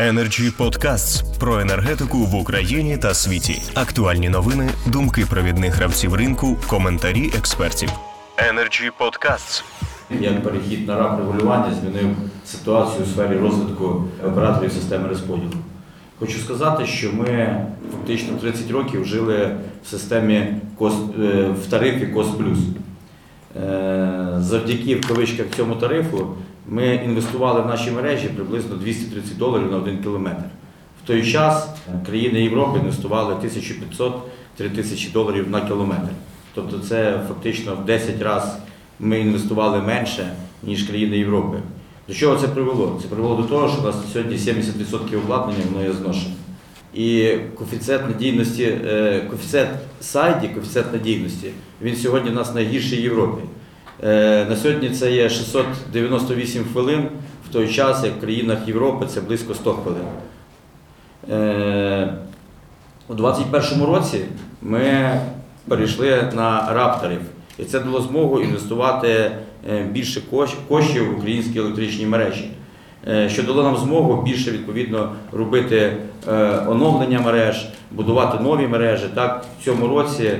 Energy 0.00 0.50
Podcasts 0.58 1.38
про 1.38 1.60
енергетику 1.60 2.18
в 2.18 2.34
Україні 2.34 2.98
та 2.98 3.14
світі. 3.14 3.62
Актуальні 3.74 4.28
новини, 4.28 4.70
думки 4.86 5.26
провідних 5.30 5.74
гравців 5.74 6.14
ринку, 6.14 6.56
коментарі 6.66 7.30
експертів. 7.38 7.88
Energy 8.36 8.90
Podcasts. 9.00 9.62
Як 10.20 10.42
перехід 10.42 10.88
на 10.88 10.96
раб 10.98 11.18
регулювання 11.18 11.74
змінив 11.74 12.16
ситуацію 12.44 13.04
у 13.04 13.06
сфері 13.06 13.38
розвитку 13.38 14.04
операторів 14.26 14.72
системи 14.72 15.08
розподілу. 15.08 15.52
Хочу 16.18 16.38
сказати, 16.38 16.86
що 16.86 17.12
ми 17.12 17.56
фактично 17.92 18.36
30 18.38 18.70
років 18.70 19.04
жили 19.04 19.56
в 19.84 19.88
системі 19.88 20.54
КОС, 20.78 20.94
е, 21.18 21.54
в 21.62 21.66
тарифі 21.70 22.06
КОС 22.06 22.26
Плюс. 22.26 22.58
Е, 23.56 24.32
Завдяки 24.38 24.96
в 24.96 25.08
кавичках 25.08 25.46
цьому 25.56 25.74
тарифу 25.74 26.36
ми 26.68 26.94
інвестували 26.94 27.60
в 27.60 27.66
наші 27.66 27.90
мережі 27.90 28.28
приблизно 28.28 28.76
230 28.76 29.38
доларів 29.38 29.70
на 29.70 29.76
один 29.76 30.02
кілометр. 30.02 30.44
В 31.04 31.06
той 31.06 31.32
час 31.32 31.68
країни 32.06 32.42
Європи 32.42 32.78
інвестували 32.78 33.34
1500-3000 34.58 35.12
доларів 35.12 35.50
на 35.50 35.60
кілометр. 35.60 36.08
Тобто 36.54 36.78
це 36.78 37.20
фактично 37.28 37.76
в 37.76 37.84
10 37.84 38.22
разів 38.22 38.52
ми 39.00 39.20
інвестували 39.20 39.82
менше, 39.82 40.32
ніж 40.62 40.82
країни 40.82 41.18
Європи. 41.18 41.58
До 42.08 42.14
чого 42.14 42.36
це 42.36 42.48
привело? 42.48 42.98
Це 43.02 43.08
привело 43.08 43.36
до 43.36 43.42
того, 43.42 43.68
що 43.68 43.80
у 43.80 43.84
нас 43.84 43.96
сьогодні 44.12 44.36
70% 44.36 45.16
обладнання 45.16 45.64
воно 45.72 45.86
є 45.86 45.92
зношене. 45.92 46.34
І 46.94 47.36
коефіцієнт 47.54 48.08
надійності, 48.08 48.64
е, 48.64 49.26
коефіцієнт 49.30 49.70
сайді, 50.00 50.48
коефіцієнт 50.48 50.92
надійності, 50.92 51.50
він 51.82 51.96
сьогодні 51.96 52.30
у 52.30 52.34
нас 52.34 52.54
найгірший 52.54 52.98
в 52.98 53.02
Європі. 53.02 53.42
Е, 54.04 54.46
На 54.50 54.56
сьогодні 54.56 54.90
це 54.90 55.12
є 55.12 55.28
698 55.28 56.64
хвилин, 56.72 57.08
в 57.48 57.52
той 57.52 57.68
час, 57.68 58.04
як 58.04 58.16
в 58.16 58.20
країнах 58.20 58.58
Європи 58.66 59.06
це 59.06 59.20
близько 59.20 59.54
100 59.54 59.72
хвилин. 59.72 60.02
Е, 61.30 62.14
У 63.08 63.14
2021 63.14 63.94
році 63.94 64.20
ми 64.62 65.10
перейшли 65.68 66.22
на 66.36 66.72
рапторів, 66.72 67.20
і 67.58 67.64
це 67.64 67.80
дало 67.80 68.00
змогу 68.00 68.40
інвестувати 68.40 69.30
е, 69.70 69.82
більше 69.90 70.20
коштів 70.68 71.12
в 71.12 71.18
українські 71.18 71.58
електричні 71.58 72.06
мережі. 72.06 72.50
Що 73.26 73.42
дало 73.42 73.62
нам 73.62 73.76
змогу 73.76 74.22
більше 74.22 74.50
відповідно 74.50 75.12
робити 75.32 75.96
оновлення 76.68 77.20
мереж, 77.20 77.68
будувати 77.90 78.42
нові 78.42 78.66
мережі. 78.66 79.04
Так, 79.14 79.44
в 79.60 79.64
цьому 79.64 79.88
році 79.88 80.32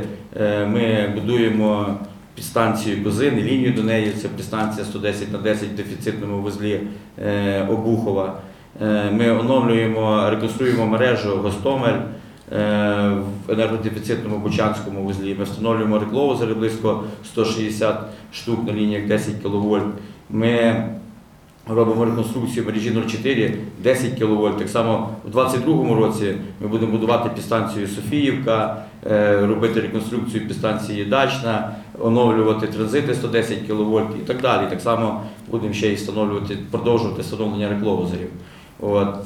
ми 0.66 1.12
будуємо 1.14 1.98
підстанцію 2.40 3.04
Козин, 3.04 3.36
лінію 3.36 3.72
до 3.72 3.82
неї. 3.82 4.12
Це 4.22 4.28
підстанція 4.28 4.84
110 4.84 5.32
на 5.32 5.38
10 5.38 5.68
в 5.68 5.74
дефіцитному 5.74 6.42
вузлі 6.42 6.80
е, 7.18 7.66
Обухова. 7.70 8.40
Е, 8.82 9.10
Ми 9.10 9.30
оновлюємо, 9.30 10.30
реконструюємо 10.30 10.86
мережу 10.86 11.36
Гостомель 11.36 11.92
е, 11.92 12.56
в 13.46 13.50
енергодефіцитному 13.52 14.38
Бучанському 14.38 15.02
вузлі. 15.02 15.36
Ми 15.38 15.44
встановлюємо 15.44 15.98
рекловозери 15.98 16.54
близько 16.54 17.04
160 17.24 17.98
штук 18.32 18.66
на 18.66 18.72
лініях 18.72 19.06
10 19.06 19.34
кВт. 19.42 19.82
Ми 20.30 20.84
робимо 21.68 22.04
реконструкцію 22.04 22.66
мережі 22.66 22.90
04 23.06 23.54
10 23.82 24.18
кВт. 24.18 24.58
Так 24.58 24.68
само 24.68 25.08
у 25.24 25.28
2022 25.28 25.96
році 25.96 26.34
ми 26.60 26.68
будемо 26.68 26.92
будувати 26.92 27.30
підстанцію 27.34 27.86
Софіївка, 27.86 28.76
робити 29.42 29.80
реконструкцію 29.80 30.46
підстанції 30.46 31.04
Дачна, 31.04 31.72
оновлювати 32.00 32.66
транзити 32.66 33.14
110 33.14 33.58
кВт 33.58 34.16
і 34.22 34.26
так 34.26 34.40
далі. 34.40 34.70
Так 34.70 34.80
само 34.80 35.22
будемо 35.50 35.74
ще 35.74 35.88
й 35.88 35.94
встановлювати, 35.94 36.58
продовжувати 36.70 37.22
встановлення 37.22 37.68
рекловозерів. 37.68 38.28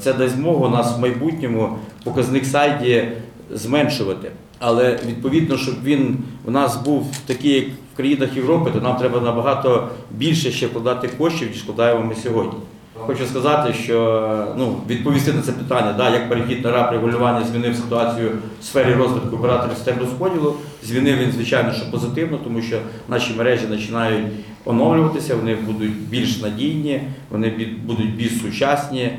Це 0.01 0.13
дасть 0.13 0.35
змогу 0.35 0.69
нас 0.69 0.97
в 0.97 1.01
майбутньому 1.01 1.77
показник 2.03 2.45
сайді 2.45 3.07
зменшувати. 3.51 4.31
Але 4.59 4.99
відповідно, 5.07 5.57
щоб 5.57 5.83
він 5.83 6.17
у 6.45 6.51
нас 6.51 6.83
був 6.83 7.11
такий, 7.25 7.51
як 7.51 7.65
в 7.93 7.97
країнах 7.97 8.35
Європи, 8.35 8.71
то 8.71 8.81
нам 8.81 8.97
треба 8.97 9.19
набагато 9.19 9.87
більше 10.11 10.51
ще 10.51 10.67
вкладати 10.67 11.09
коштів, 11.17 11.47
ніж 11.47 11.57
вкладаємо 11.57 12.05
ми 12.05 12.15
сьогодні. 12.15 12.59
Хочу 13.07 13.25
сказати, 13.25 13.73
що 13.73 14.47
ну, 14.57 14.77
відповісти 14.89 15.33
на 15.33 15.41
це 15.41 15.51
питання, 15.51 15.93
да, 15.93 16.09
як 16.09 16.29
перехід 16.29 16.63
на 16.63 16.71
раб 16.71 16.91
регулювання 16.91 17.45
змінив 17.45 17.75
ситуацію 17.75 18.31
в 18.61 18.63
сфері 18.63 18.93
розвитку 18.93 19.35
операторів 19.35 19.75
систем 19.75 19.95
розподілу. 19.99 20.55
Змінив 20.83 21.17
він, 21.17 21.31
звичайно, 21.31 21.73
що 21.73 21.91
позитивно, 21.91 22.37
тому 22.43 22.61
що 22.61 22.79
наші 23.09 23.33
мережі 23.33 23.65
починають 23.65 24.27
оновлюватися, 24.65 25.35
вони 25.35 25.55
будуть 25.55 25.99
більш 26.09 26.41
надійні, 26.41 27.01
вони 27.29 27.69
будуть 27.85 28.15
більш 28.15 28.41
сучасні, 28.41 29.11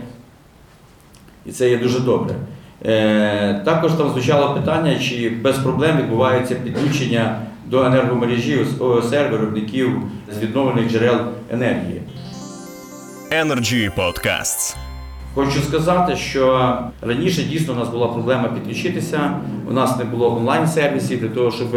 і 1.47 1.53
це 1.53 1.71
є 1.71 1.79
дуже 1.79 2.01
добре. 2.01 2.35
Е, 2.85 3.63
також 3.65 3.93
там 3.93 4.11
звучало 4.11 4.55
питання, 4.55 4.99
чи 4.99 5.31
без 5.31 5.59
проблем 5.59 5.97
відбувається 5.97 6.55
підключення 6.55 7.39
до 7.67 7.85
енергомережі 7.85 8.67
ОСР 8.79 9.29
виробників 9.31 10.03
з 10.33 10.39
відновлених 10.39 10.91
джерел 10.91 11.19
енергії. 11.51 12.03
Energy 13.33 13.89
Podcasts. 13.89 14.86
Хочу 15.37 15.61
сказати, 15.61 16.17
що 16.17 16.75
раніше 17.03 17.43
дійсно 17.43 17.75
у 17.75 17.77
нас 17.77 17.89
була 17.89 18.07
проблема 18.07 18.49
підключитися. 18.49 19.31
У 19.71 19.73
нас 19.73 19.99
не 19.99 20.05
було 20.05 20.37
онлайн-сервісів 20.37 21.21
для 21.21 21.29
того, 21.29 21.51
щоб 21.51 21.69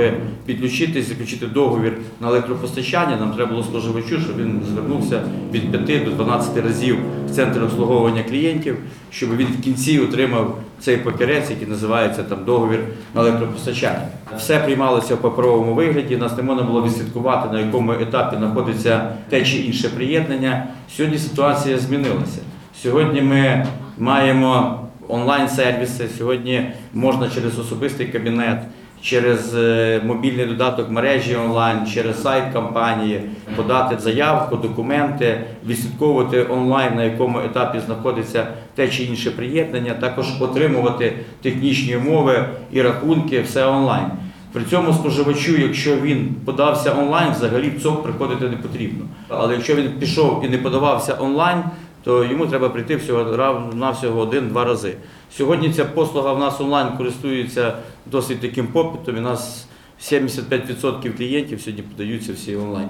підключитись, 0.45 1.07
заключити 1.07 1.47
договір 1.47 1.97
на 2.21 2.27
електропостачання. 2.27 3.17
Нам 3.19 3.31
треба 3.31 3.51
було 3.51 3.63
споживачу, 3.63 4.19
щоб 4.19 4.37
він 4.37 4.61
звернувся 4.71 5.21
від 5.53 5.85
5 5.85 6.05
до 6.05 6.11
12 6.11 6.57
разів 6.57 6.97
в 7.27 7.31
центр 7.31 7.63
обслуговування 7.63 8.23
клієнтів, 8.23 8.77
щоб 9.11 9.37
він 9.37 9.47
в 9.47 9.61
кінці 9.61 9.99
отримав 9.99 10.57
цей 10.79 10.97
папірець, 10.97 11.49
який 11.49 11.67
називається 11.67 12.23
там 12.23 12.45
договір 12.45 12.79
на 13.15 13.21
електропостачання. 13.21 14.07
Все 14.37 14.59
приймалося 14.59 15.15
в 15.15 15.21
паперовому 15.21 15.73
вигляді. 15.73 16.17
Нас 16.17 16.37
не 16.37 16.43
можна 16.43 16.63
було 16.63 16.83
відслідкувати, 16.83 17.53
на 17.53 17.59
якому 17.59 17.91
етапі 17.91 18.37
знаходиться 18.37 19.09
те 19.29 19.45
чи 19.45 19.57
інше 19.57 19.89
приєднання. 19.89 20.67
Сьогодні 20.95 21.17
ситуація 21.17 21.77
змінилася. 21.77 22.41
Сьогодні 22.83 23.21
ми 23.21 23.65
маємо 23.97 24.79
онлайн-сервіси. 25.07 26.07
Сьогодні 26.17 26.71
можна 26.93 27.29
через 27.29 27.59
особистий 27.59 28.07
кабінет, 28.07 28.59
через 29.01 29.55
е, 29.55 30.01
мобільний 30.05 30.45
додаток 30.45 30.89
мережі 30.89 31.35
онлайн, 31.35 31.87
через 31.93 32.21
сайт 32.21 32.43
компанії 32.53 33.21
подати 33.55 33.99
заявку, 33.99 34.55
документи, 34.55 35.41
відслідковувати 35.65 36.45
онлайн, 36.49 36.95
на 36.95 37.03
якому 37.03 37.39
етапі 37.39 37.79
знаходиться 37.79 38.47
те 38.75 38.87
чи 38.87 39.03
інше 39.03 39.31
приєднання, 39.31 39.93
також 39.93 40.41
отримувати 40.41 41.13
технічні 41.41 41.97
умови 41.97 42.45
і 42.71 42.81
рахунки, 42.81 43.41
все 43.41 43.65
онлайн. 43.65 44.05
При 44.53 44.63
цьому 44.63 44.93
споживачу, 44.93 45.57
якщо 45.57 45.95
він 45.95 46.35
подався 46.45 46.93
онлайн, 46.99 47.31
взагалі 47.31 47.69
в 47.69 47.81
ЦОК 47.81 48.03
приходити 48.03 48.49
не 48.49 48.57
потрібно. 48.57 49.05
Але 49.27 49.53
якщо 49.53 49.75
він 49.75 49.89
пішов 49.99 50.45
і 50.45 50.49
не 50.49 50.57
подавався 50.57 51.15
онлайн, 51.19 51.63
то 52.03 52.23
йому 52.23 52.47
треба 52.47 52.69
прийти 52.69 52.95
всього 52.95 53.37
рав- 53.37 53.75
навсього 53.75 54.19
один-два 54.21 54.65
рази. 54.65 54.95
Сьогодні 55.31 55.73
ця 55.73 55.85
послуга 55.85 56.33
в 56.33 56.39
нас 56.39 56.61
онлайн 56.61 56.97
користується 56.97 57.77
досить 58.05 58.39
таким 58.41 58.67
попитом. 58.67 59.17
У 59.17 59.21
нас 59.21 59.67
75% 60.01 61.17
клієнтів 61.17 61.61
сьогодні 61.61 61.83
подаються 61.83 62.33
всі 62.33 62.55
онлайн. 62.55 62.89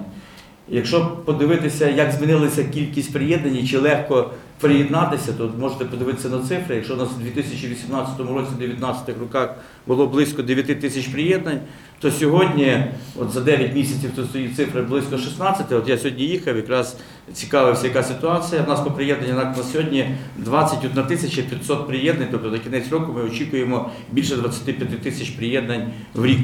Якщо 0.72 1.16
подивитися, 1.24 1.88
як 1.88 2.12
змінилася 2.12 2.64
кількість 2.64 3.12
приєднань, 3.12 3.66
чи 3.66 3.78
легко 3.78 4.30
приєднатися, 4.60 5.32
то 5.32 5.50
можете 5.58 5.84
подивитися 5.84 6.28
на 6.28 6.38
цифри. 6.38 6.76
Якщо 6.76 6.94
у 6.94 6.96
нас 6.96 7.08
у 7.16 7.22
2018 7.22 8.18
році, 8.18 8.50
2019 8.58 9.18
роках 9.20 9.54
було 9.86 10.06
близько 10.06 10.42
9 10.42 10.80
тисяч 10.80 11.06
приєднань, 11.06 11.60
то 12.00 12.10
сьогодні, 12.10 12.84
от 13.16 13.30
за 13.30 13.40
9 13.40 13.74
місяців 13.74 14.10
тут 14.16 14.26
стоїть 14.26 14.56
цифра 14.56 14.82
близько 14.82 15.18
16. 15.18 15.72
От 15.72 15.88
я 15.88 15.98
сьогодні 15.98 16.24
їхав, 16.24 16.56
якраз 16.56 16.96
цікавився, 17.32 17.86
яка 17.86 18.02
ситуація. 18.02 18.62
У 18.62 18.68
нас 18.68 18.80
по 18.80 18.90
приєднанню 18.90 19.34
на 19.34 19.44
на 19.44 19.62
сьогодні 19.72 20.10
21 20.36 21.04
тисяча 21.04 21.42
500 21.42 21.86
приєднань, 21.86 22.28
тобто 22.30 22.50
на 22.50 22.58
кінець 22.58 22.90
року 22.90 23.12
ми 23.12 23.22
очікуємо 23.22 23.90
більше 24.12 24.36
25 24.36 25.00
тисяч 25.00 25.30
приєднань 25.30 25.92
в 26.14 26.26
рік. 26.26 26.40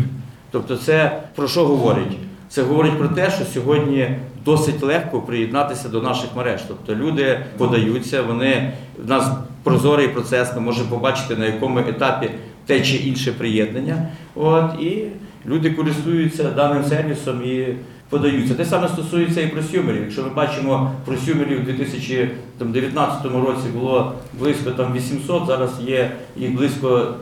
Тобто 0.50 0.76
це 0.76 1.22
про 1.34 1.48
що 1.48 1.66
говорить? 1.66 2.18
Це 2.48 2.62
говорить 2.62 2.98
про 2.98 3.08
те, 3.08 3.30
що 3.30 3.44
сьогодні 3.44 4.08
досить 4.44 4.82
легко 4.82 5.20
приєднатися 5.20 5.88
до 5.88 6.02
наших 6.02 6.36
мереж. 6.36 6.60
Тобто 6.68 6.94
люди 6.94 7.40
подаються, 7.58 8.22
вони 8.22 8.72
в 9.04 9.08
нас 9.08 9.30
прозорий 9.62 10.08
процес, 10.08 10.54
ми 10.54 10.60
можемо 10.60 10.90
побачити, 10.90 11.36
на 11.36 11.46
якому 11.46 11.78
етапі 11.78 12.30
те 12.66 12.80
чи 12.80 12.96
інше 12.96 13.32
приєднання. 13.32 14.08
От, 14.34 14.80
і 14.80 15.04
люди 15.46 15.70
користуються 15.70 16.50
даним 16.50 16.84
сервісом 16.84 17.44
і 17.44 17.66
подаються. 18.08 18.54
Те 18.54 18.64
саме 18.64 18.88
стосується 18.88 19.40
і 19.40 19.46
просюмерів. 19.46 20.02
Якщо 20.02 20.22
ми 20.22 20.28
бачимо 20.28 20.90
просюмерів 21.04 21.60
у 21.60 21.62
2019 21.62 23.24
році 23.24 23.68
було 23.74 24.12
близько 24.38 24.70
там 24.70 24.92
800, 24.92 25.46
зараз 25.46 25.70
є 25.86 26.10
їх 26.36 26.54
близько 26.56 27.14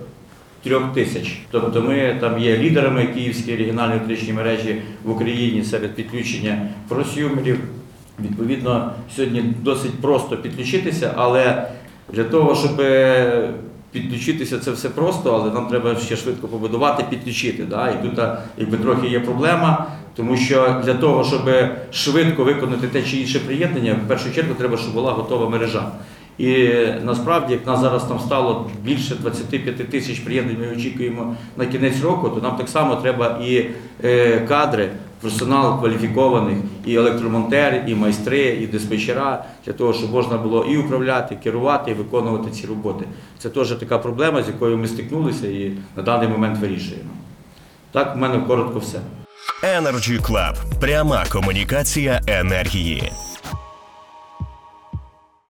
трьох 0.65 0.95
тисяч. 0.95 1.39
Тобто 1.51 1.83
ми 1.83 2.17
там 2.21 2.39
є 2.39 2.59
лідерами 2.59 3.07
Київської 3.07 3.57
регіональної 3.57 3.99
електричної 3.99 4.33
мережі 4.33 4.83
в 5.05 5.11
Україні 5.11 5.65
серед 5.65 5.95
підключення 5.95 6.69
просюмерів. 6.89 7.59
Відповідно, 8.25 8.93
сьогодні 9.17 9.45
досить 9.63 10.01
просто 10.01 10.37
підключитися, 10.37 11.13
але 11.17 11.69
Для 12.13 12.25
того, 12.25 12.55
щоб 12.55 12.81
е, 12.81 13.51
підключитися, 13.93 14.59
це 14.59 14.71
все 14.71 14.89
просто, 14.89 15.35
але 15.35 15.55
нам 15.55 15.67
треба 15.67 15.97
ще 15.97 16.17
швидко 16.17 16.49
побудувати, 16.49 17.05
підключити. 17.11 17.65
Да? 17.65 17.91
І 17.91 18.09
тут 18.09 18.21
якби 18.59 18.77
трохи 18.77 19.09
є 19.09 19.21
проблема, 19.21 19.87
тому 20.17 20.37
що 20.37 20.83
для 20.85 20.95
того, 20.95 21.25
щоб 21.25 21.51
швидко 21.93 22.45
виконати 22.45 22.89
те 22.89 23.03
чи 23.03 23.17
інше 23.17 23.39
приєднання, 23.39 23.97
в 24.05 24.09
першу 24.09 24.35
чергу 24.35 24.55
треба, 24.55 24.77
щоб 24.77 24.95
була 24.95 25.13
готова 25.13 25.49
мережа. 25.49 25.93
І 26.39 26.69
насправді, 27.05 27.53
як 27.53 27.67
нас 27.67 27.81
зараз 27.81 28.05
там 28.05 28.21
стало 28.21 28.71
більше 28.83 29.15
25 29.15 29.91
тисяч 29.91 30.19
приєднань, 30.19 30.57
ми 30.61 30.77
очікуємо 30.77 31.37
на 31.57 31.67
кінець 31.67 32.01
року, 32.03 32.29
то 32.29 32.41
нам 32.41 32.57
так 32.57 32.69
само 32.69 32.97
треба 32.97 33.39
і 33.45 33.67
е, 34.05 34.41
кадри, 34.41 34.91
персонал 35.21 35.81
кваліфікованих, 35.81 36.59
і 36.87 36.95
електромонтери, 36.95 37.85
і 37.87 37.95
майстри, 37.95 38.41
і 38.41 38.67
диспетчера, 38.67 39.45
для 39.67 39.73
того, 39.73 39.93
щоб 39.93 40.11
можна 40.11 40.37
було 40.37 40.65
і 40.65 40.77
управляти, 40.79 41.37
керувати, 41.43 41.91
і 41.91 41.95
виконувати 41.95 42.51
ці 42.51 42.67
роботи. 42.67 43.05
Це 43.39 43.49
теж 43.49 43.69
така 43.69 43.99
проблема, 43.99 44.43
з 44.43 44.49
якою 44.49 44.79
ми 44.79 44.89
стикнулися 44.89 45.47
і 45.47 45.73
на 45.97 46.03
даний 46.03 46.29
момент 46.29 46.59
вирішуємо. 46.59 47.11
Так, 47.93 48.17
в 48.17 48.19
мене 48.19 48.39
коротко 48.39 48.79
все. 48.79 48.99
Energy 49.63 50.21
Club. 50.21 50.55
Пряма 50.81 51.25
комунікація 51.33 52.21
енергії. 52.27 53.13